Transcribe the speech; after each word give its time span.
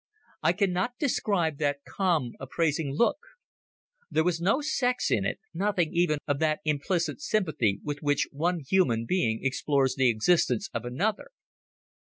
I 0.41 0.53
cannot 0.53 0.97
describe 0.97 1.59
that 1.59 1.83
calm 1.87 2.31
appraising 2.39 2.91
look. 2.95 3.19
There 4.09 4.23
was 4.23 4.41
no 4.41 4.59
sex 4.59 5.11
in 5.11 5.25
it, 5.25 5.39
nothing 5.53 5.93
even 5.93 6.17
of 6.27 6.39
that 6.39 6.59
implicit 6.65 7.21
sympathy 7.21 7.79
with 7.83 7.99
which 8.01 8.27
one 8.31 8.61
human 8.67 9.05
being 9.05 9.41
explores 9.43 9.93
the 9.93 10.09
existence 10.09 10.71
of 10.73 10.85
another. 10.85 11.29